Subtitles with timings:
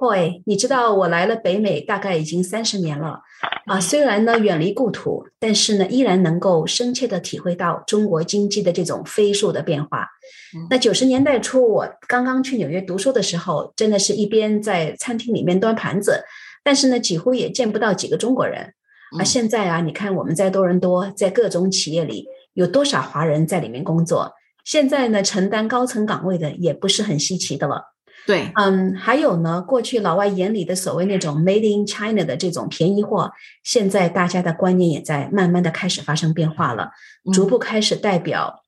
[0.00, 3.20] Poi，你知道我来了北美大概已经三十年了。
[3.66, 10.08] 啊，虽然呢远离故土，但是呢依然能够深切的体会到中国经济的这种飞速的变化。
[10.70, 16.24] 那九十年代初，我刚刚去纽约读书的时候，真的是一边在餐厅里面端盘子，
[16.64, 18.72] 但是呢几乎也见不到几个中国人。
[19.18, 24.32] 而现在啊，你看我们在多伦多，在各种企业里有多少华人在里面工作，
[24.64, 27.82] 现在呢承担高层岗位的也不是很稀奇的了。
[28.26, 33.32] 对，嗯，还有呢，过去老外眼里的所谓那种 Made in China 的这种便宜货，
[33.64, 36.90] 现在大家的观念也在慢慢的开始发生变化了，
[37.32, 38.62] 逐步开始代表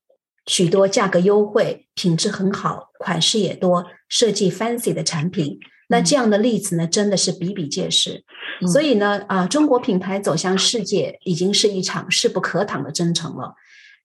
[0.47, 5.59] 许多价格优惠、品质很好、款式也多、设计 fancy 的产品。
[5.89, 8.25] 那这样的例子呢，真的是比比皆是。
[8.73, 13.55] 所以呢，啊，中国品牌走向世界已经是一场势不可挡的征程了。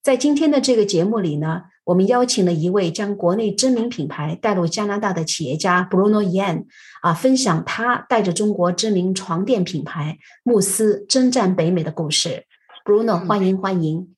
[0.07, 1.63] 在今天的这个节目里呢。
[1.83, 6.65] 我们邀请了一位将国内知名品牌带入加拿大的企业家 Bruno Yan
[7.01, 12.45] 啊，分享他带着中国知名床垫品牌慕斯征战北美的故事。
[12.85, 14.15] Bruno，欢迎欢迎。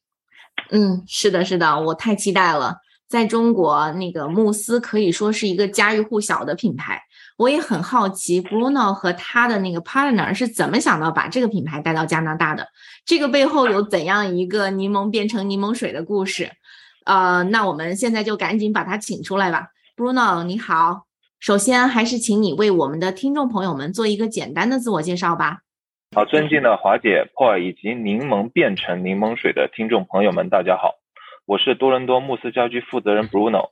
[0.70, 2.78] 嗯，是的，是的，我太期待了。
[3.08, 7.02] 在中国，那个慕斯可以说是一个家喻户晓的品牌。
[7.40, 12.68] 我也很好奇，Bruno 和他的那个 partner 是怎么想到把这个品牌带到加拿大的？
[13.06, 16.52] 这个背后有怎样一个柠檬变成柠檬水的故事？
[17.06, 21.06] 呃，那我们现在就赶紧把他请出来吧，Bruno，你好。
[21.40, 25.60] 首先还是请你为我们的听众朋友们做一个简单的自我介绍吧。
[26.14, 30.95] 好，尊敬的华姐 Paul 以及柠檬变成柠檬水的听众朋友们，大家好，
[31.45, 33.70] 我是多伦多慕斯家居负责人 Bruno，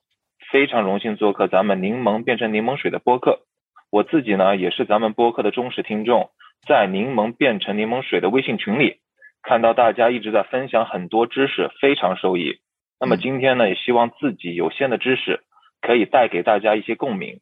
[0.54, 3.42] 非常荣幸做客咱们柠檬变成柠檬水的播客。
[3.90, 6.30] 我自己呢也是咱们播客的忠实听众，
[6.68, 8.98] 在柠檬变成柠檬水的微信群里，
[9.42, 12.60] 看到大家一直在分享很多知识，非常受益。
[13.00, 15.42] 那么今天呢，也希望自己有限的知识
[15.82, 17.40] 可以带给大家一些共鸣。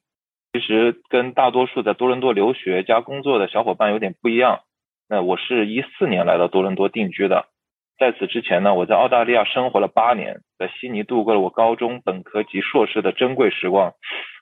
[0.53, 4.59] 其实跟大多数在多伦多留学加工作的小伙伴有点不一样。
[5.09, 7.47] 那我是一四年来到多伦多定居的，
[7.99, 13.93] 在此之前呢，我在澳大利亚生活了八年，在悉尼度过了我高中、本科及硕士的珍贵时光。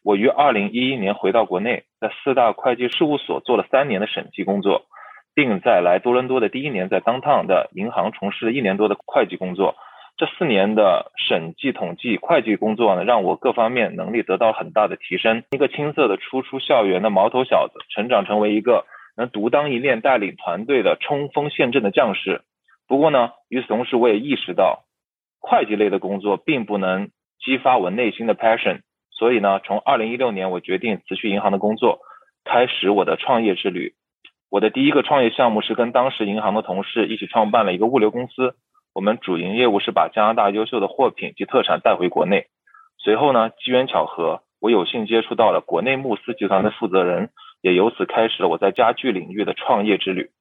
[0.04, 4.86] 我于二零一一年回到国内，在四大会计事务所做了三年的审计工作，
[5.34, 9.76] 并在来多伦多的第一年在 Downtown 的银行从事了一年多的会计工作。
[10.18, 15.44] 这四年的审计、统计、会计工作呢，让我各方面能力得到很大的提升。
[15.52, 18.86] 一个青涩的初出校园的毛头小子，成长成为一个
[19.16, 22.42] 能独当一面、带领团队的冲锋陷阵的将士。
[22.88, 24.84] 不过呢，与此同时，我也意识到，
[25.40, 27.10] 会计类的工作并不能
[27.44, 28.82] 激发我内心的 passion。
[29.24, 32.00] 所以呢，从二零一六年，我决定辞去银行的工作，
[32.44, 33.96] 开始我的创业之旅。
[34.50, 38.58] 我的第一个创业项目是跟当时银行的同事一起创办了一个物流公司。
[38.94, 42.48] 我们主营业务是把加拿大优秀的货品及特产带回国内。
[42.98, 47.30] 随后呢，机缘巧合，我有幸接触到了国内慕斯集团的负责人，
[47.62, 50.32] 也由此开始了我在家具领域的创业之旅。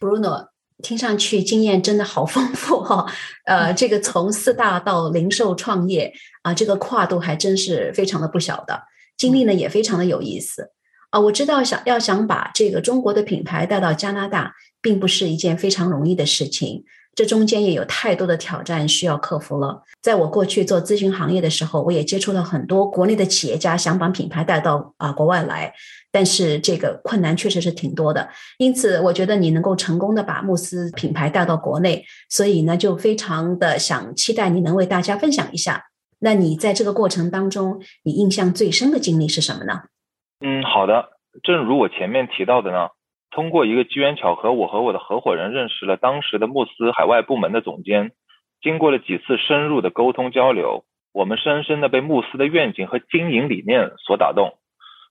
[0.00, 0.48] Bruno，
[0.82, 3.06] 听上去经验真的好丰富哈。
[3.46, 6.12] 呃，这个从四大到零售创业
[6.42, 8.82] 啊，这个跨度还真是非常的不小的，
[9.16, 10.70] 经历呢也非常的有意思
[11.10, 11.18] 啊。
[11.20, 16.84] 我知道想要想把这个中国的品牌带到加拿大，并不是一件非常容易的事情。
[17.14, 19.82] 这中间也有太多的挑战需要克服了。
[20.00, 25.74] 在我过去做咨询行业的时候，我也接触了很多国内的企业家想把品牌带到啊国外来，
[26.10, 28.28] 但是这个困难确实是挺多的。
[28.58, 35.84] 因此，我觉得你能够成功的把慕斯品牌带到国内，所以呢，就非常的想期待你能为大家分享一下。
[36.20, 39.82] 那你在这个过程当中，你印象最深的经历是什么呢？
[40.40, 41.10] 嗯，好的。
[41.42, 42.88] 正如我前面提到的呢。
[43.30, 48.12] 通过一个机缘巧合，我和我的合伙人认识了当时的慕斯海外部门的总监。
[48.62, 54.58] 经过了几次深入的沟通交流，我们深深的被慕斯的愿景和经营理念所打动。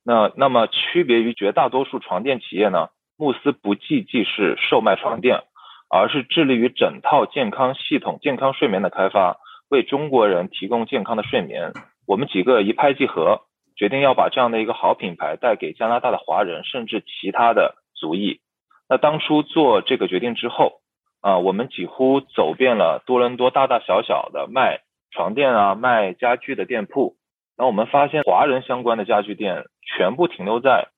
[0.07, 2.87] 那那么区别于绝大多数床垫企业呢？
[3.17, 5.41] 慕斯不仅仅是售卖床垫，
[5.89, 9.37] 而是致力于整套健康系统、健康睡眠的开发，
[9.69, 11.73] 为中国人提供健康的睡眠。
[12.07, 13.41] 我们几个一拍即合，
[13.75, 17.75] 决定要把这样的一个好品牌带给加拿大的华人，甚至其他的。
[17.99, 18.41] 族裔。
[18.87, 20.81] 那当初做这个决定之后，
[21.19, 27.16] 啊，我们几乎走遍了多伦多大大小小的卖床垫啊、卖家具的店铺。
[27.57, 29.65] 那我们发现，华人相关的家具店
[29.97, 30.89] 全部停留在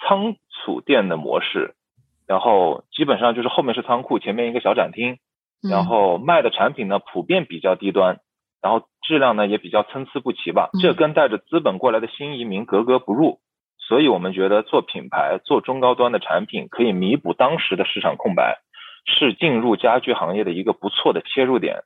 [0.00, 1.74] 仓储店的模式，
[2.26, 5.18] 然后基本上就是后面是仓库，前面一个小展厅，
[5.62, 8.20] 然后卖的产品呢普遍比较低端，
[8.62, 13.40] 然后质量呢也比较参差不齐吧，这跟带着资本过来的新移民格格不入。
[13.78, 18.58] 所以我们觉得做品牌、做中高端的产品，可以弥补当时的市场空白，
[19.06, 21.84] 是进入家具行业的一个不错的切入点。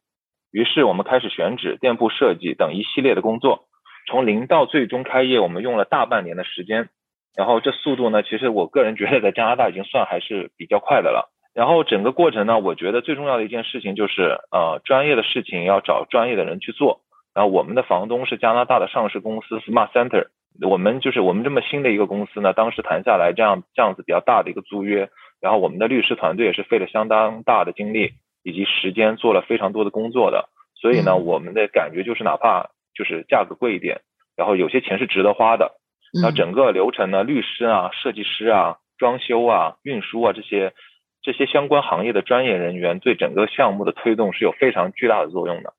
[0.50, 3.69] 于是我们开始选址、店铺设计等一系列的工作，
[4.06, 6.88] 从零到最终开业，我们用了大半年的时间。
[7.34, 11.32] 然后这速度呢，其实我个人觉得在加拿大已经算还是比较快的了。
[11.54, 17.00] 然后整个过程呢，我觉得最重要的一件事情就是，呃，专业的事情要找专业的人去做。
[17.34, 20.28] 然后我们的房东是加拿大的上市公司 Smart Center。
[20.60, 25.08] 我们就是我们这么新的一个公司呢，当时谈下来这样这样子比较大的一个租约，
[25.40, 28.12] 然后我们的律师团队也是费了相当大的精力
[28.43, 34.00] 以及时间做了非常多的工作的，所以呢，我们的感觉就是哪怕就是价格贵一点，
[34.36, 35.78] 然后有些钱是值得花的。
[36.12, 40.74] 那整个流程呢，律师啊、设计师啊、装修啊、运输啊这些
[41.22, 45.72] 这些相关行业的专业人员对整个项目的推动是有非常巨大的作用的。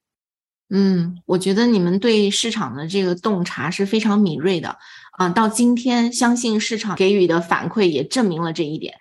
[0.69, 4.77] 嗯，我觉得你们对市场的这个洞察是非常敏锐的
[5.19, 5.29] 啊！
[5.29, 8.95] 到今天，相信市场给予的反馈也证明了这一点。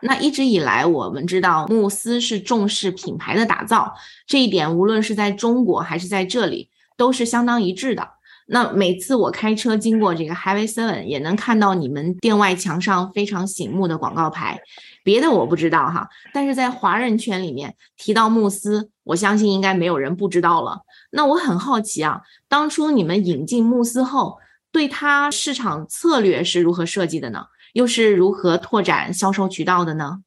[0.00, 3.94] 那一直以来，我们知道慕斯是重视品牌的打造，
[4.26, 8.06] 这一点无论是在中国还是在这里，都是相当一致的。
[8.50, 14.58] 那每次我开车经过这个 Highway Seven，也能看到你们店外墙上非常醒目的广告牌。
[15.04, 20.80] 别的我不知道哈，但是在华人圈里面提到慕斯，我相信应该没有人不知道了。
[21.10, 24.38] 那我很好奇啊，当初你们引进慕斯后，
[24.72, 27.44] 对它市场策略是如何设计的呢？
[27.74, 30.20] 又是如何拓展销售渠道的呢？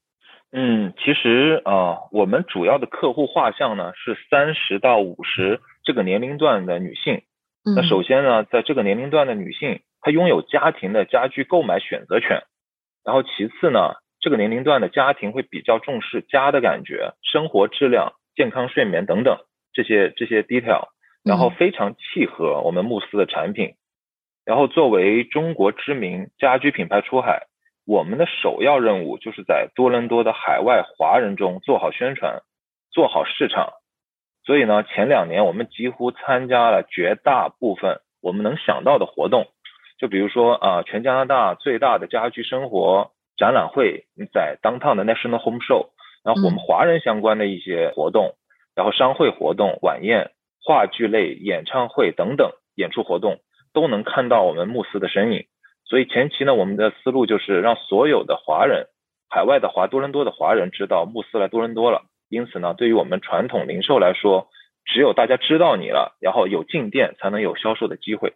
[0.53, 7.24] 嗯，其实呃，我们主要的客户画像呢是三十到五十这个年龄段的女性。
[7.63, 12.44] 那首先呢，在这个年龄段的女性，她拥有家庭的家居购买选择权。
[13.06, 19.38] 然后其次呢，这个年龄段的家庭会比较重视家的感觉、生活质量、健康睡眠等等。
[19.74, 20.89] 这些这些 detail，
[21.24, 23.75] 然后非常契合我们慕斯的产品。
[24.44, 27.47] 然后作为中国知名家居品牌出海，
[27.86, 32.42] 我们的首要任务就是在多伦多的海外华人中做好宣传，
[32.92, 33.74] 做好市场。
[34.45, 39.48] 所以呢，前两年我们几乎参加了绝大部分我们能想到的活动，
[40.00, 45.89] 就比如说啊，全加拿大最大的家居生活展览会，在 Downtown 的 National Home Show，
[46.24, 48.36] 然后我们华人相关的一些活动。
[48.74, 50.31] 然后商会活动、晚宴、
[50.63, 53.39] 话剧类演唱会等等演出活动
[53.74, 55.45] 都能看到我们慕斯的身影。
[55.91, 58.88] 所以前期呢，我们的思路就是让所有的华人、
[59.27, 62.03] 海外的华多伦多的华人知道慕斯来多伦多了。
[62.29, 64.47] 因此呢，对于我们传统零售来说，
[64.85, 68.33] 只有大家知道你了，然后有进店才能有销售的机会。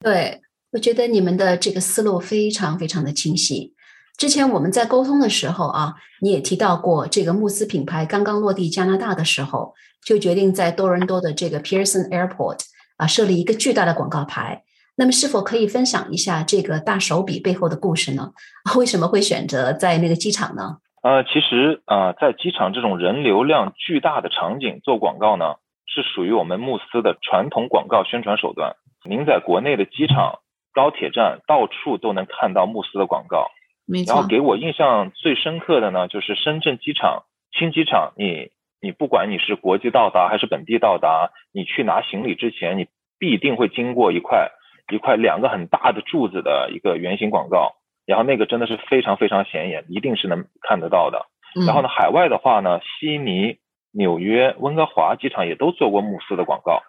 [0.00, 0.40] 对，
[0.72, 3.74] 我觉得你们的这个思路非常非常的清晰。
[4.16, 12.60] 之前我们在沟通的时候啊，你也提到过，这个慕斯品牌刚刚落地加拿大的时候，就决定在多伦多的这个 Pearson Airport
[12.96, 14.63] 啊设立一个巨大的广告牌。
[14.96, 18.32] 那么，是否可以分享一下这个大手笔背后的故事呢？
[18.78, 20.78] 为什么会选择在那个机场呢？
[21.02, 25.56] 呃，其实啊，在机场这种人流量巨大的场景做广告呢，
[25.86, 28.76] 是属于我们慕斯的传统广告宣传手段。
[29.04, 30.38] 您在国内的机场、
[30.72, 33.50] 高铁站到处都能看到慕斯的广告。
[33.86, 38.48] 没错然后给我印象最深刻的呢，就是深圳机场新机场，你
[38.80, 42.86] 你不管你是国际到达还是本地到达，你去拿行李之前，你
[43.18, 44.52] 必定会经过一块
[44.92, 47.74] 一块两个很大的柱子的一个圆形广告，
[48.06, 51.26] 然后那个真的是非常非常显眼，一定是能看得到的。
[51.66, 53.58] 然后呢，海外的话呢，悉尼、
[53.92, 56.82] 纽约、温哥华机场也都做过慕斯的广告，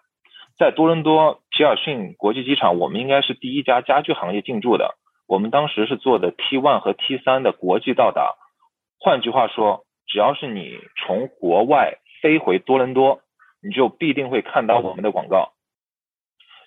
[0.57, 4.95] 在多伦多皮尔逊国际机场，我们应该是第一家家居行业进驻的。
[5.27, 8.35] 我们当时是做的 T one 和 T 三的国际到达，
[8.99, 13.21] 换句话说，只要是你从国外飞回多伦多，
[13.63, 15.53] 你就必定会看到我们的广告。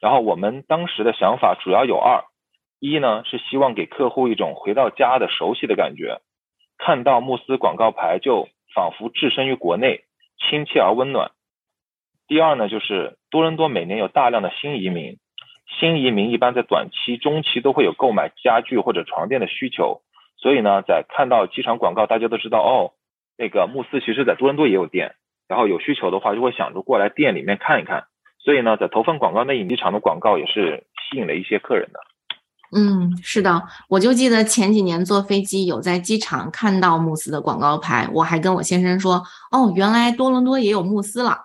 [0.01, 2.25] 然后我们当时的想法主要有二：
[2.79, 6.21] 一呢是希望给客户一种回到家的熟悉的感觉，
[6.79, 10.05] 看到慕斯广告牌就仿佛置身于国内，
[10.39, 11.33] 亲切而温暖；
[12.27, 15.19] 第二呢就是多伦多每年有大量的新移民。
[15.79, 20.01] 新移民一般在短期、中期都会有购买家具或者床垫的需求，
[20.39, 22.97] 所以呢，在看到机场广告，大家都知道哦，
[23.37, 28.08] 那个慕斯其实在多伦多也有店，然后有需求的话就会想着过来店里面看一看，
[28.39, 32.01] 所以呢，在投放广告那引机场的广告也是吸引了一些客人的。
[32.71, 41.39] 嗯，是的，我就记得前几年坐飞机有在机场看到慕斯的广告牌，我还跟我先生说，哦，原来多伦多也有慕斯了。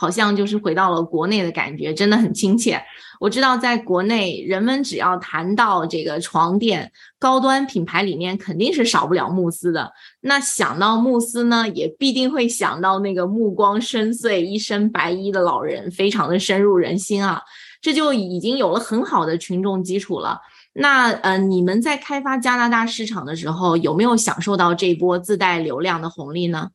[0.00, 2.80] 好像就是回到了国内的感觉，真的很亲切。
[3.18, 9.92] 我知道在国内，人们只要谈到这个床垫高端品牌里面，肯定是少不了慕斯的。
[10.20, 17.42] 那想到慕斯呢，也必定会想到那个目光深邃、一身白衣的老人，非常的深入人心啊。
[17.80, 20.40] 这就已经有了很好的群众基础了。
[20.74, 26.70] 那呃，你们在开发加拿大市场的时候，有没有享受到这波自带流量的红利呢？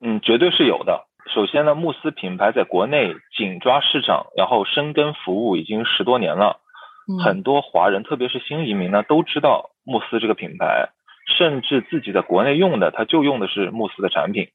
[0.00, 1.09] 嗯，绝对是有的。
[1.32, 6.60] 首先呢，慕斯品牌在国内紧抓市场，然后深耕服务已经十多年了。
[7.24, 10.90] 很多华人，特别是新移民呢，都知道慕斯这个品牌，
[11.26, 14.48] 甚至自己在国内用的，他就用的是慕斯的产品。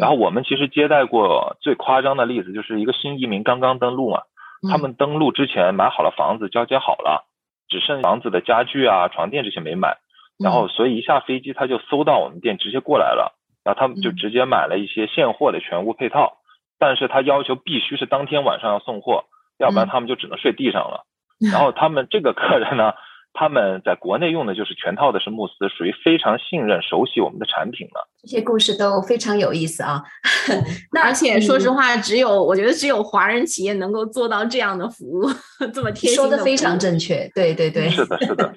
[0.00, 4.22] 然后我们其实接待过最夸张的例子，就是一个新移民刚刚登陆嘛，
[4.70, 7.26] 他们登陆之前买好了房子，交接好了，
[7.68, 9.98] 只剩房子的家具啊、床垫这些没买，
[10.42, 13.35] 然后所以一下飞机他就搜到我们店，直接过来了。
[13.66, 16.38] 然后他们就直接买了一些现货的全屋配套，
[16.78, 19.24] 但是他要求必须是当天晚上要送货，
[19.58, 21.04] 要不然他们就只能睡地上了。
[21.50, 22.92] 然后他们这个客人呢，
[23.32, 28.08] 他们在国内用的就是全套的是慕斯，属于非常信任、熟悉我们的产品了。
[28.22, 30.00] 这些故事都非常有意思啊！
[30.94, 35.26] 那而且说实话，只有我觉得只有华人企业能够做到这样的服务，
[35.74, 36.14] 这么贴心。
[36.14, 38.54] 说的非常正确，对对对，是的，是的。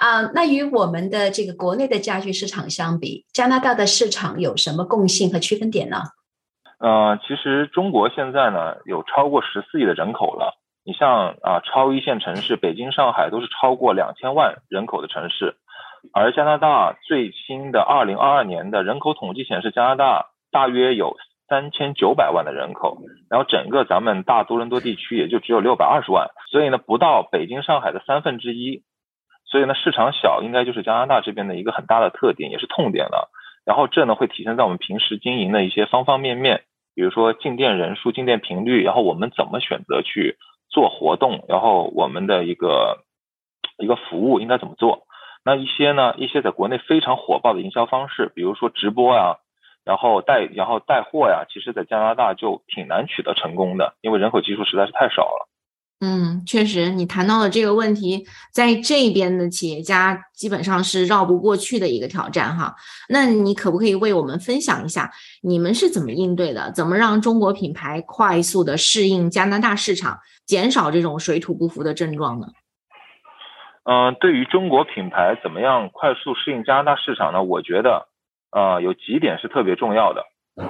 [0.00, 5.98] 啊，那与我们的这个国内的家具市场相比，加拿大的市场有什么共性和区分点呢？
[6.78, 10.56] 呃，其实中国现在呢有超过十四亿的人口了。
[10.86, 15.56] 你像啊，超一线城市北京、上海都是超过两千万人口的城市，
[16.14, 22.96] 而加拿大最新的二零二二年的人口统计显示，加拿大大约有三千九百万的人口，
[23.28, 28.82] 然后整个咱们大多伦多地区也就只有六百二十万，所以呢，不到北京、上海的三分之一。
[29.50, 33.30] 所以呢，市场小应该就是加拿大这边的一个很大的特点，也是痛点了。
[33.66, 36.62] 然后这呢会体现在我们平时经营的一些方方面面，
[36.94, 40.36] 比如说进店人数、进店频率，然后我们怎么选择去
[40.70, 43.04] 做活动，然后我们的一个
[43.76, 45.02] 一个服务应该怎么做。
[45.44, 49.38] 那一些呢，一些在国内非常火爆的营销方式，比如说直播呀，
[49.84, 55.48] 然后带然后带货呀，其实在加拿大就挺难取得成功的，因为人口基数实在是太少了。
[56.02, 62.74] 嗯，确实，你谈到的这个问题，在这边的企业家基本上是绕不过去的一个挑战哈。
[63.10, 65.10] 那你可不可以为我们分享一下，
[65.42, 66.72] 你们是怎么应对的？
[66.72, 72.46] 怎么让中国品牌快速的适应加拿大市场，减少这种水土不服的症状呢？
[73.84, 77.42] 嗯，对于中国品牌怎么样快速适应加拿大市场呢？
[77.42, 78.08] 我觉得，
[78.52, 80.24] 呃，有几点是特别重要的。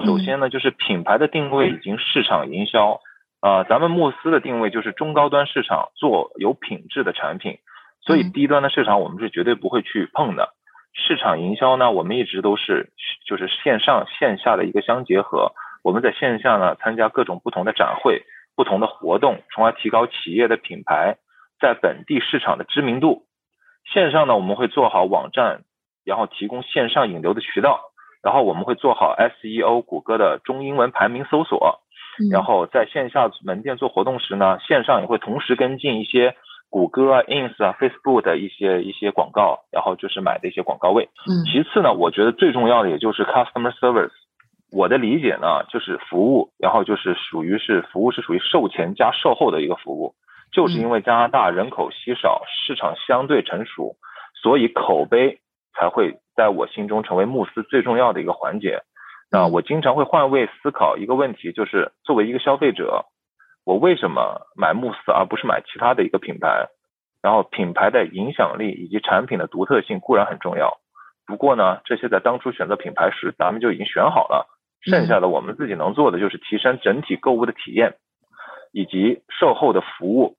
[0.05, 3.01] 首先呢，就是品牌的定位以及市场营销。
[3.41, 7.59] 啊，咱们慕斯的定位就是中高端市场做有品质的产品，
[8.03, 10.55] 所以低端的市场我们是绝对不会去碰的。
[10.93, 12.93] 市场营销呢，我们一直都是
[13.27, 15.53] 就是线上线下的一个相结合。
[15.83, 18.25] 我们在线下呢参加各种不同的展会、
[18.57, 21.17] 不同的活动，从而提高企业的品牌
[21.59, 23.25] 在本地市场的知名度。
[23.91, 25.63] 线上呢，我们会做好网站，
[26.05, 27.81] 然后提供线上引流的渠道，
[28.23, 31.81] 然后我们会做好 SEO 谷歌的中英文排名搜索。
[32.31, 36.35] 然后在线下门店做活动时呢，线上也会同时跟进一些
[36.69, 41.09] 谷歌啊、ins 啊、facebook 的一些一些广告，然后就是买的一些广告位。
[41.27, 44.13] 嗯，其次呢，我觉得最重要的也就是 customer service。
[44.73, 50.15] 我的理解呢，就是服务，然后就是属于是服务是属于售前加售后的一个服务。
[50.53, 53.97] 就是因为加拿大人口稀少，市场相对成熟，
[54.43, 55.39] 所以口碑
[55.75, 58.83] 才会在我心中成为慕斯最重要的一个环节。
[59.31, 63.07] 那我经常会换位思考一个问题，就是作为一个消费者，
[63.65, 66.67] 我为什么买慕斯而不是买其他的一个品牌？
[67.23, 70.79] 然后品牌的影响力以及产品的独特性固然很重要，
[71.27, 74.49] 不过呢，这些在当初选择品牌时咱们就已经选好了，
[74.81, 77.97] 剩下的我们自己能做的就是提升整体购物的体验
[78.73, 80.39] 以及售后的服务。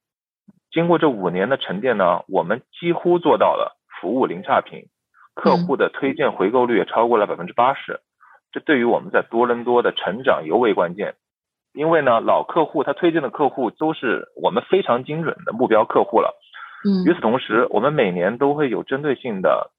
[0.72, 4.88] 经过这五年的沉淀呢，我们几乎做到了服务零差评，
[5.36, 8.02] 客户的推荐回购率也超过了百分之八十。
[8.52, 11.16] 这对于我们在多伦多的成长尤为关键，
[11.74, 16.38] 因为呢，老客户他推荐的客户都是我们非常精准的目标客户了。
[16.84, 19.72] 嗯，与此同时，我们每年都会有针对性的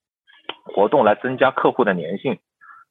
[0.65, 2.39] 活动来增加客户的粘性。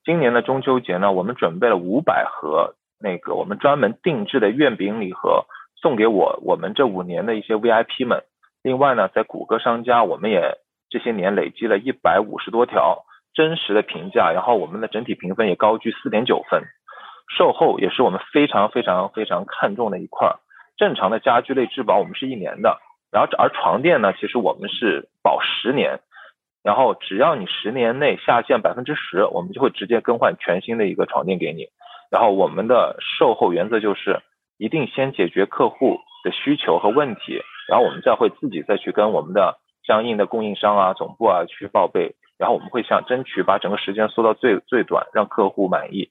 [0.03, 5.45] 今年的中秋节呢，我们准备了五百盒那个我们专门定制的月饼礼盒，
[5.81, 8.23] 送给我我们这五年的一些 VIP 们。
[8.61, 10.57] 另外呢，在谷歌商家，我们也
[10.89, 13.05] 这些年累积了一百五十多条。
[13.33, 16.63] 真实的评价，然后我们的整体评分也高居四点九分，
[17.37, 20.39] 售后也是我们非常非常非常看重的一块儿。
[20.77, 22.79] 正常的家居类质保我们是一年的，
[23.11, 25.99] 然后而床垫呢，其实我们是保十年，
[26.63, 31.67] 然后只要你十年内下线百分之十，我们就会直接更换全新的一个床垫给你。
[32.09, 34.21] 然后我们的售后原则就是
[34.57, 46.09] 一定先解决客户的需求和问题，然后我们再会自己再去跟我们的相应的供应商啊、总部啊去报备，然后我们会想争取把整个时间缩到最最短，让客户满意。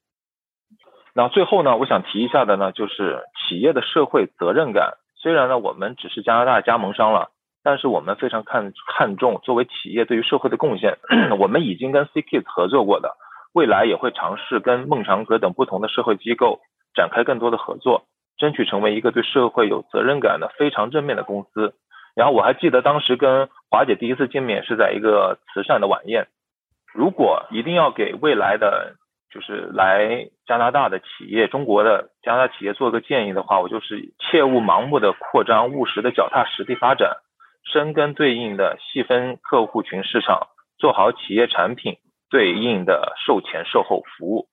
[1.12, 4.92] 那最后呢，我想提一下的呢，就是企业的社会责任感。
[5.16, 7.32] 虽然呢，我们只是加拿大加盟商了，
[7.64, 10.98] 但是我们非常看看重作为企业对于社会的贡献。
[11.40, 13.16] 我们已经跟 C Kids 合作过的，
[13.52, 16.60] 未来也会尝试跟孟尝阁等不同的社会机构
[16.94, 18.04] 展开更多的合作，
[18.38, 21.74] 争取成为一个对社会有责任感的非常正面的公司。
[22.14, 26.26] 然后我还记得当时跟华姐第一次见面是在一个慈善的晚宴。
[26.92, 28.96] 如果一定要给未来的
[29.32, 37.18] 就是来加拿大的企业，中国的加拿大企业做个建议的话，我就是切勿盲目的扩张，务实的脚踏实地发展，
[37.72, 40.48] 深耕对应的细分客户群市场，
[40.78, 41.98] 做好企业产品
[42.28, 44.48] 对应的售前售后服务，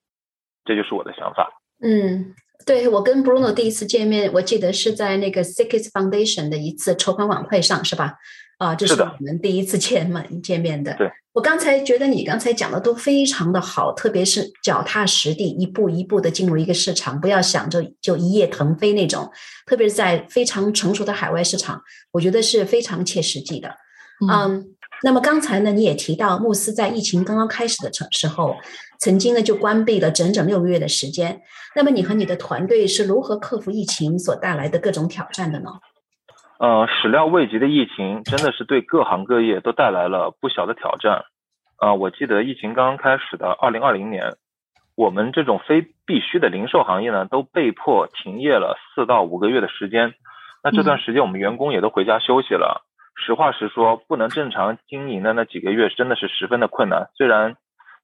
[0.64, 1.50] 这就是我的想法。
[1.82, 2.36] 嗯，
[2.68, 8.14] 对我跟 Bruno 第一次见面，我记得是在那个 Sikis Foundation 的一次筹款晚会上，是吧？
[8.58, 10.94] 啊，这是我们第一次见面见面的。
[10.96, 11.12] 对。
[11.34, 19.30] 我刚才觉得你刚才讲的都非常的好，特别是脚踏实地，一步一步的进入一个市场，不要想着就一夜腾飞那种。
[19.68, 21.80] 特别是在非常成熟的海外市场，
[22.12, 23.70] 我觉得是非常切实际的。
[24.28, 24.66] 嗯，
[25.04, 28.56] 那么刚才呢，你也提到慕斯在疫情刚刚开始的时时候，
[29.00, 31.40] 曾经呢就关闭了整整六个月的时间。
[31.76, 35.70] 那么你和你的团队是如何克服疫情所带来的各种挑战的呢？
[36.60, 41.26] 呃，始料未及的疫情真的是对各行各业都带来了不小的挑战。
[41.80, 44.34] 呃，我记得疫情刚刚开始的二零二零年，
[44.96, 50.16] 我们这种非必须的零售行业呢，都被迫停业了四到五个月的时间。
[50.64, 52.84] 那这段时间我们员工也都回家休息了。
[53.16, 57.10] 实话实说，不能正常经营的那几个月真的是十分的困难。
[57.14, 57.56] 虽然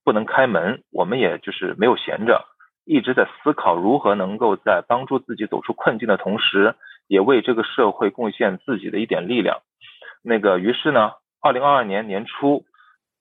[0.04, 2.46] 不能开门，我们也就是没有闲着，
[2.86, 6.76] 一直在思考如何能够在帮助自己走出困境的同时。
[7.13, 9.62] 也为这个社会贡献自己的一点力量。
[10.24, 11.12] 那个，于是呢，
[11.43, 12.65] 二零二二年年初，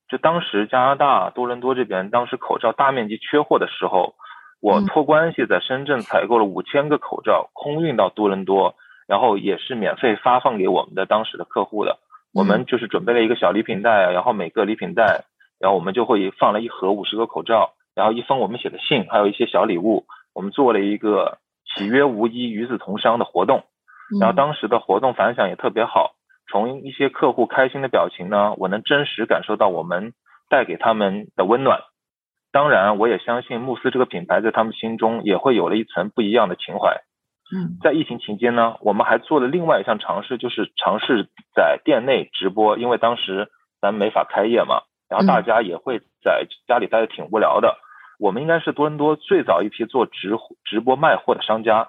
[0.08, 4.14] 就当时加拿大多伦多这边当时口罩大面积缺货的时候，
[4.62, 11.98] 我托关系在深圳采购了五千个口罩，空运到多伦多，然后也是免费发放给我们的当时的客户的。
[12.32, 15.26] 我们就是准备了一个小礼品袋，然后每个礼品袋，
[15.60, 20.06] 然后我们就会放了一盒五十个口罩，然后一封我们写的信，还有一些小礼物。
[20.32, 23.64] 我们做了一个契约无衣，与子同商的活动。
[24.20, 26.12] 然后当时的活动反响也特别好，
[26.50, 30.12] 从一些客户开心的表情呢，我能真实感受到我们
[30.48, 31.80] 带给他们的温暖。
[32.52, 37.00] 当然，我也相信慕斯这个品牌在他们心中也会有了一层不一样的情怀。
[37.54, 43.48] 嗯，在疫情期间呢，我们还做了另外一项尝试，就是尝试在店内直播，因为当时
[43.80, 47.78] 咱没法开业嘛，然后大家也会在家里待的挺无聊的。
[48.18, 51.88] 我们应该是多伦多最早一批做直直播卖货的商家。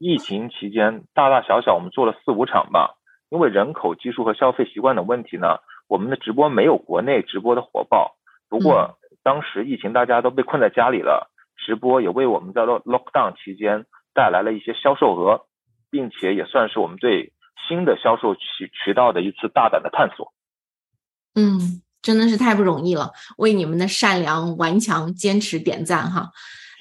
[0.00, 2.96] 疫情期间，大大小小我们做了四五场吧。
[3.28, 5.58] 因为人口基数和消费习惯的问题呢，
[5.88, 8.16] 我们的直播没有国内直播的火爆。
[8.48, 13.84] 不过当时疫情大家都被困在家里了，直播也为我们在 lock lockdown 期间
[14.14, 15.42] 带来了一些销售额，
[15.90, 17.34] 并且也算是我们对
[17.68, 20.32] 新的销售渠渠道的一次大胆的探索。
[21.34, 26.30] 嗯，真的是太不容易了，为你们的善良顽强坚持点赞哈。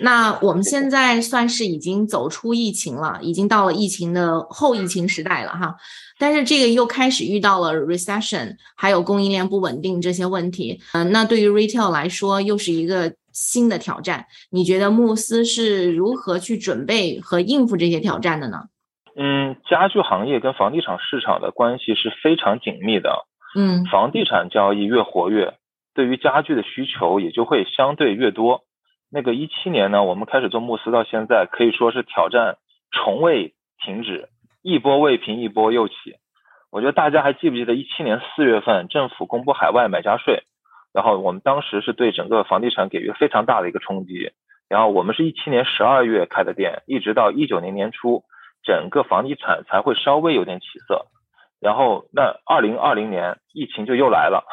[0.02, 5.76] 那我们现在算是已经走出疫情了，已经到了疫情的后疫情时代了哈。
[6.18, 10.80] 但是这个又开始遇到了 recession，还有供应链不稳定这些问题。
[10.94, 14.26] 嗯，那对于 retail 来说又是一个新的挑战。
[14.50, 18.64] 你觉得慕斯是如何去准备和应付这些挑战的呢？
[19.18, 23.26] 嗯，家具行业跟房地产市场的关系是非常紧密的。
[23.54, 25.56] 嗯，房地产交易越活跃，
[25.94, 28.64] 对于家具的需求也就会相对越多。
[29.12, 32.58] 那个一七年呢，我们开始做慕斯到现在，可以说是挑战
[32.92, 34.30] 从未停止，
[34.62, 35.96] 一波未平一波又起。
[36.72, 40.44] 我觉得大家还记不记得一七年四月份政府公布海外买家税，
[40.94, 44.32] 然后我们当时是对整个房地产给予非常大的一个冲击。
[44.70, 48.24] 然后我们是一七年十二月开的店，一直到一九年年初，
[48.64, 51.08] 整个房地产才会稍微有点起色。
[51.60, 54.46] 然后那二零二零年疫情就又来了，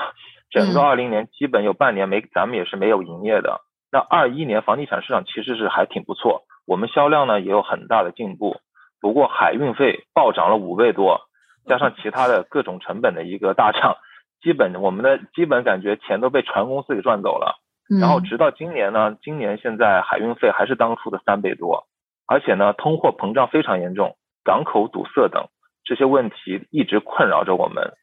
[0.48, 3.60] 整个二零年基本有半年没，咱们也是没有营业的。
[3.96, 8.60] 那二一年房地产市场其实是还挺不错，我们销量呢也有很大的进步。
[9.00, 11.22] 不过海运费暴涨了五倍多，
[11.66, 13.96] 加上其他的各种成本的一个大涨，
[14.42, 17.56] 基本我们的基本感觉钱都被船公司给赚走了。
[17.98, 21.86] 然后直到今年呢，今年现在海运费还是当初的三倍多，
[22.26, 25.46] 而且呢通货膨胀非常严重，港口堵塞等
[25.84, 27.94] 这些问题一直困扰着我们。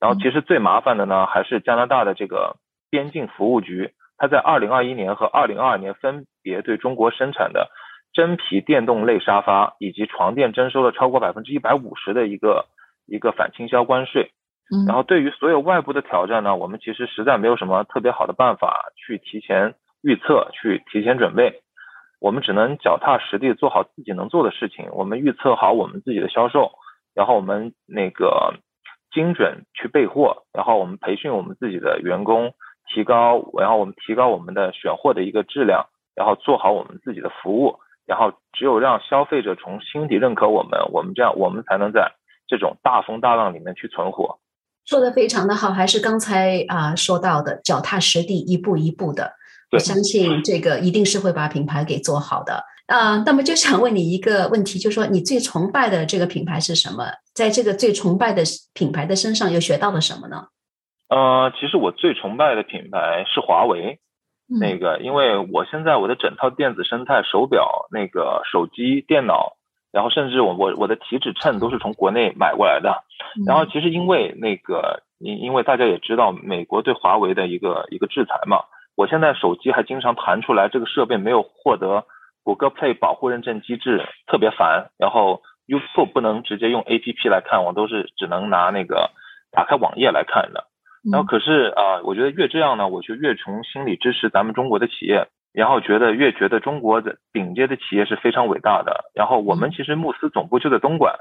[0.00, 2.56] 然后其实最麻烦的呢还是加拿大的这个
[2.88, 3.92] 边境服务局。
[4.22, 7.72] 它在二零二一年和二零二二年分别对中国生产的
[8.12, 12.66] 真皮电动类沙发以及床垫征收了超过百分之一百五十的一个
[13.04, 14.30] 一个反倾销关税。
[14.72, 21.62] 嗯，然后对于所有外部的挑战呢，我们其实实在没有什么特别好的办法去提前预测、去提前准备，
[22.20, 24.86] 我们只能脚踏实地做好自己能做的事情。
[24.92, 26.70] 我们预测好我们自己的销售，
[27.12, 28.54] 然后我们那个
[29.10, 32.54] 精准去备货，然后我们培训我们自己的员工，
[32.92, 37.76] 提高，然后我们提高我们的选货的一个质量，然后做好我们自己的服务，
[38.06, 42.12] 然后只有让消费者从心底认可我们，我们这样我们才能在
[42.46, 44.38] 这种大风大浪里面去存活。
[44.84, 49.32] 说的非常的好，还是刚才啊说到的脚踏实地，一步一步的。
[49.70, 52.62] 我相信这个一定是会把品牌给做好的。
[52.86, 57.06] 啊，那么就想问你一个问题，就是说你最崇拜的这个品牌是什么？
[57.32, 58.42] 在这个最崇拜的
[58.74, 60.48] 品牌的身上又学到了什么呢？
[61.14, 63.98] 呃，其实我最崇拜的品牌是华为。
[64.60, 69.56] 那个，因为我现在我的整套电子生态，手表、那个手机、电脑。
[69.92, 73.04] 然后甚至我我我的体脂秤都是从国内买过来的，
[73.46, 78.64] 然后其实因为那个因因为大家也知道美国对华为的一个一个制裁嘛，
[78.96, 82.06] 我现在手机还经常弹出来这个设备没有获得
[82.42, 84.88] 谷歌 Play 保护认证机制，特别烦。
[84.98, 89.10] 然后 YouTube 不能直接用 APP 来看，我都是只能拿那个
[89.50, 90.68] 打开网页来看的。
[91.10, 95.28] 然后可是啊，我觉得越这样呢，我就越从心里支持咱们中国的企业。
[95.54, 99.04] 然后觉得越觉得中国的顶尖的企业是非常伟大的。
[99.14, 101.14] 然后我们其实慕斯总部就在东莞，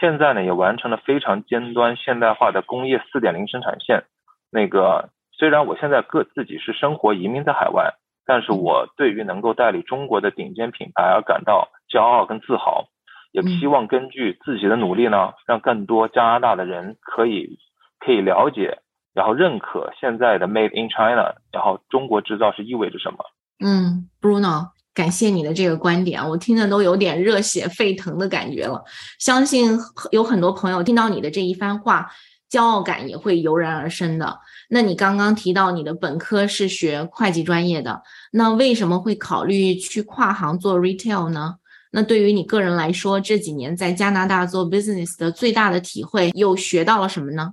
[0.00, 4.02] 现在呢也完成了非常尖端现代化的工业四点零生产线。
[4.50, 7.94] 那个虽然我现在个自己是生活移民在海外，
[8.26, 12.86] 但是我对于能够代理中国的顶尖品牌而感到骄傲跟自豪，
[13.30, 17.60] 也希望根据自己的努力呢，让更多加拿大的人可以
[18.00, 18.78] 可以了解，
[19.16, 23.16] 然后认可现在的 Made in China，然后中国制造是意味着什么。
[23.64, 28.84] 嗯，Bruno，感谢你的这个观点，我听着都有点热血沸腾的感觉了。
[29.18, 29.78] 相信
[30.10, 32.10] 有很多朋友听到你的这一番话，
[32.50, 34.38] 骄傲感也会油然而生的。
[34.68, 38.02] 那你刚刚提到你的本科是学会计专业的，
[38.32, 41.54] 那为什么会考虑去跨行做 retail 呢？
[41.90, 47.52] 那对于你个人来说，这几年在加拿大做 business 的最大的体会，又学到了什么呢？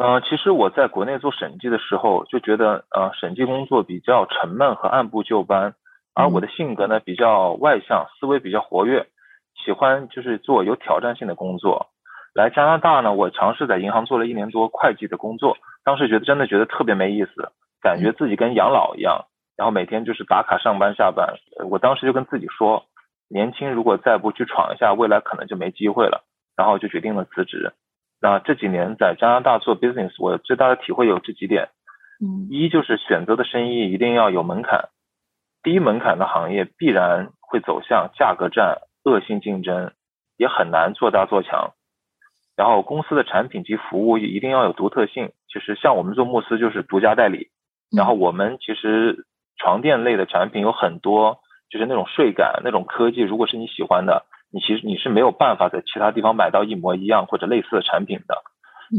[0.00, 5.74] 呃，其实我在国内做审计的时候，就觉得呃，审计工作比较沉闷和按部就班，
[6.14, 9.08] 而我的性格呢比较外向，思维比较活跃，
[9.62, 11.88] 喜欢就是做有挑战性的工作。
[12.32, 21.34] 来加拿大呢，我尝试在银行做了一年多会计的工作，当时觉得真的觉得特别没意思，感觉自己跟养老一样，然后每天就是打卡上班下班。
[21.68, 22.86] 我当时就跟自己说，
[23.28, 26.24] 年轻如果再不去闯一下，未来可能就没机会了，
[26.56, 27.74] 然后就决定了辞职。
[28.22, 31.70] 那这几年在加拿大做 business，我最大的体会有这几点，
[32.20, 34.90] 嗯，一就是选择的生意一定要有门槛，
[35.62, 39.92] 低门槛的行业必然会走向价格战、恶性竞争，
[40.36, 41.72] 也很难做大做强。
[42.56, 47.48] 然后公司的产品及服务一定要有独特性，其实像我们做慕斯就是独家代理，
[47.90, 49.24] 然后我们其实
[49.56, 51.38] 床垫类的产品有很多，
[51.70, 54.26] 就是那种睡感、那种科技，如果是你喜欢的。
[54.52, 58.42] 你其实你是没有办法在其他地方买到一模一样或者类似的产品的。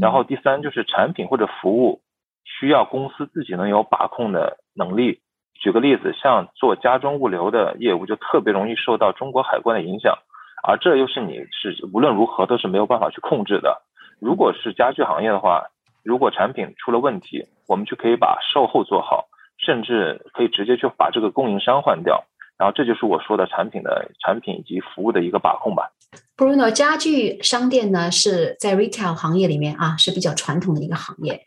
[0.01, 2.01] 然后第三就是产品或者服务
[2.45, 5.19] 需要公司自己能有把控的能力。
[5.59, 10.17] 举个例子，像做家装物流的业务就特别容易受到中国海关的影响，
[10.63, 13.81] 而这又是你是无论如何都是没有办法去控制的。
[14.19, 15.65] 如果是家具行业的话，
[16.03, 19.25] 如果产品出了问题，我们就可以把售后做好，
[19.59, 22.23] 甚至可以直接去把这个供应商换掉。
[22.61, 25.89] 然后这就是我说的产品的产品以及服务的一个把控吧。
[26.37, 31.41] Bruno，家具商店呢是在 retail 行业里面啊是比较传统的一个行业。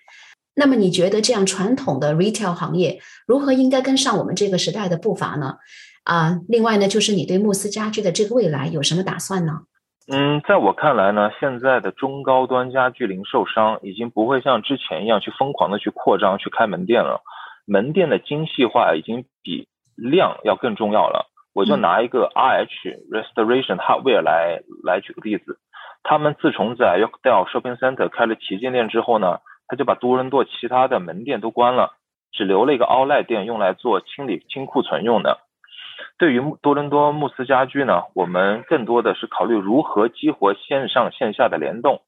[0.56, 5.58] 那么你觉得这样传统的 retail 行业如何应该跟上我们这个时代的步伐呢？
[6.02, 9.60] 啊，另外呢，就是你对慕斯家具的这个未来有什么打算呢？
[10.12, 17.22] 嗯，在我看来呢，现在的中高端家具零售商已经不会像之前一样去疯狂的去扩张去开门店了，
[17.66, 19.68] 门店的精细化已经比。
[19.96, 25.58] 量要更重要了，我就拿一个 RH Restoration Hardware 来来举个例子，
[26.02, 31.92] 他们自从在 Yorkdale Shopping Center 开了旗舰店之后呢，他就把多伦多其他的门店都关了，
[32.32, 35.38] 只留了一个 Outlet 店用来做清理清库存用的。
[36.18, 42.02] 对于多伦多慕斯家居呢，我们更多的是考虑如何激活线上线下的联动，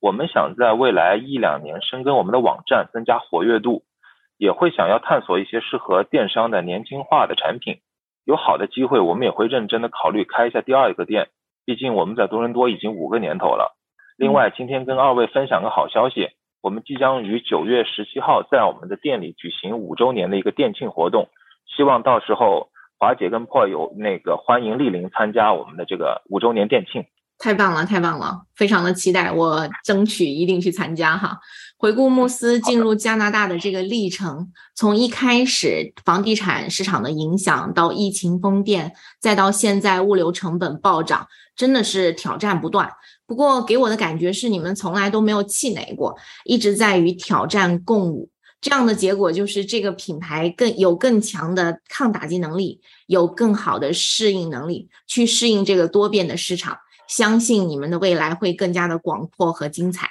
[0.00, 3.82] 我们想在未来一两年深耕我们的网站，增加活跃度。
[4.42, 7.78] 也会想要探索一些适合电商的年轻化的产品，
[8.24, 11.28] 有好的机会，我们也会认真的考虑开一下第二个店。
[11.64, 13.78] 毕竟我们在多伦多已经五个年头了。
[14.16, 21.28] 另外，今天跟二位分享个好消息，我们即将于九月十七号在我们的店里举行五周年的一个店庆活动，
[21.76, 27.04] 希望到时候华姐跟 Paul 有那个欢迎莅临参加我们的这个五周年店庆。
[27.38, 31.38] 太棒了，太棒了，非常的期待，我争取一定去参加哈。
[31.76, 42.88] 回顾慕斯进入加拿大的这个历程，从一开始房地产市场的影响，到疫情封店，再到现在物流成本暴涨，真的是挑战不断。
[43.26, 48.30] 不过给我的感觉是，你们从来都没有气馁过，一直在与挑战共舞。
[48.60, 56.78] 这样的结果就是这个品牌更有更强的抗打击能力，有更好的适应能力，去适应这个多变的市场。
[57.08, 60.08] 相信你们的未来会更加的广阔和精彩。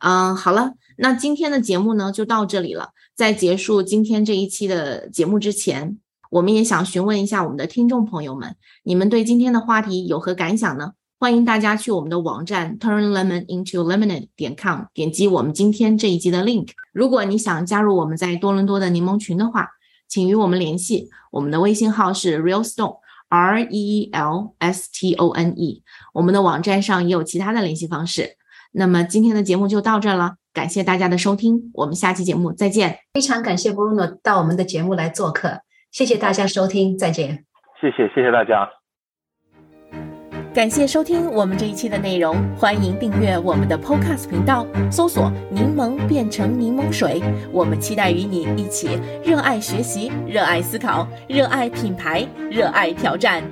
[0.00, 2.90] 嗯，好了，那今天的节目呢就到这里了。
[3.14, 5.98] 在结束今天这一期的节目之前，
[6.30, 10.92] 我们也想询问一下我们的听众朋友们，你们对今天的话题有何感想呢？
[11.18, 16.68] 欢迎大家去我们的网站 turnlemonintolemonade 点 com 点击我们今天这一集的 link。
[16.92, 19.70] 如果你想加入我们在多伦多的柠檬群的话，
[20.08, 22.98] 请与我们联系，我们的微信号是 realstone。
[23.30, 25.82] R E L S T O N E，
[26.14, 28.36] 我们的网站上也有其他的联系方式。
[28.72, 33.00] 那么今天的节目就到这了，感谢大家的收听，我们下期节目再见。
[33.12, 35.60] 非常感谢 Bruno 到我们的节目来做客，
[35.92, 37.44] 谢谢大家收听，再见。
[37.80, 38.68] 谢谢，谢谢大家。
[40.54, 47.20] 感谢收听我们这一期的内容，欢迎订阅我们的 Podcast 频道，搜索“柠檬变成柠檬水”。
[47.52, 53.42] 我们期待与你一起热爱学习、热爱思考、热爱品牌、热爱挑战。